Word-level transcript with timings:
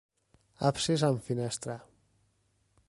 Absis 0.69 1.03
amb 1.09 1.21
finestra. 1.29 1.77